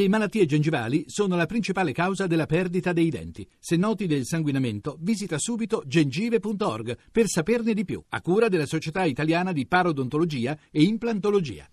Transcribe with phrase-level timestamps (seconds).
[0.00, 3.46] Le malattie gengivali sono la principale causa della perdita dei denti.
[3.58, 9.04] Se noti del sanguinamento, visita subito gengive.org per saperne di più, a cura della Società
[9.04, 11.68] Italiana di Parodontologia e Implantologia.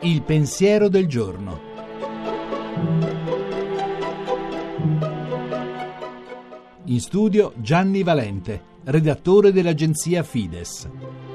[0.00, 1.60] Il pensiero del giorno.
[6.86, 11.27] In studio Gianni Valente, redattore dell'agenzia Fides.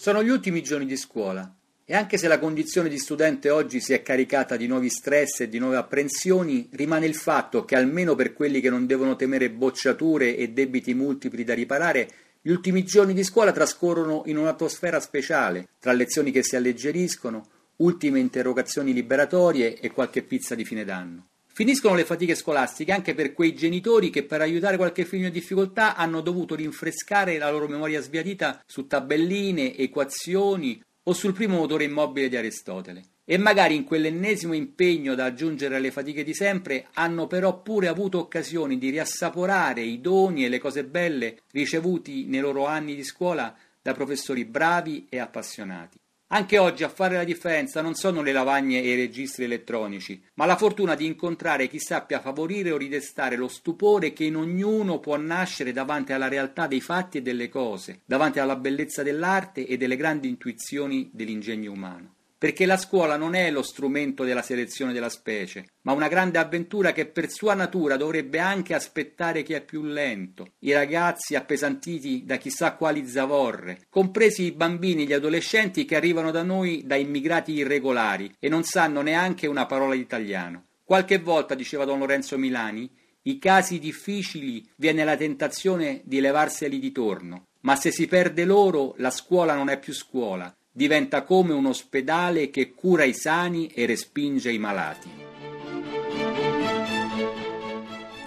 [0.00, 3.92] Sono gli ultimi giorni di scuola e anche se la condizione di studente oggi si
[3.92, 8.32] è caricata di nuovi stress e di nuove apprensioni, rimane il fatto che almeno per
[8.32, 12.08] quelli che non devono temere bocciature e debiti multipli da riparare,
[12.40, 17.46] gli ultimi giorni di scuola trascorrono in un'atmosfera speciale, tra lezioni che si alleggeriscono,
[17.76, 21.29] ultime interrogazioni liberatorie e qualche pizza di fine d'anno.
[21.52, 25.96] Finiscono le fatiche scolastiche anche per quei genitori che per aiutare qualche figlio in difficoltà
[25.96, 32.28] hanno dovuto rinfrescare la loro memoria sbiadita su tabelline, equazioni o sul primo motore immobile
[32.28, 33.02] di Aristotele.
[33.24, 38.18] E magari in quell'ennesimo impegno da aggiungere alle fatiche di sempre hanno però pure avuto
[38.18, 43.54] occasioni di riassaporare i doni e le cose belle ricevuti nei loro anni di scuola
[43.82, 45.99] da professori bravi e appassionati.
[46.32, 50.46] Anche oggi a fare la differenza non sono le lavagne e i registri elettronici, ma
[50.46, 55.16] la fortuna di incontrare chi sappia favorire o ridestare lo stupore che in ognuno può
[55.16, 59.96] nascere davanti alla realtà dei fatti e delle cose, davanti alla bellezza dell'arte e delle
[59.96, 65.72] grandi intuizioni dell'ingegno umano perché la scuola non è lo strumento della selezione della specie,
[65.82, 70.52] ma una grande avventura che per sua natura dovrebbe anche aspettare chi è più lento,
[70.60, 76.30] i ragazzi appesantiti da chissà quali zavorre, compresi i bambini e gli adolescenti che arrivano
[76.30, 80.68] da noi da immigrati irregolari e non sanno neanche una parola di italiano.
[80.82, 82.90] Qualche volta, diceva don Lorenzo Milani,
[83.24, 88.94] i casi difficili viene la tentazione di levarseli di torno, ma se si perde loro
[88.96, 93.84] la scuola non è più scuola, diventa come un ospedale che cura i sani e
[93.84, 95.10] respinge i malati.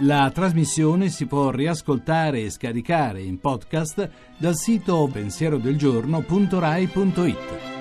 [0.01, 7.72] La trasmissione si può riascoltare e scaricare in podcast dal sito pensierodelgiorno.rai.it.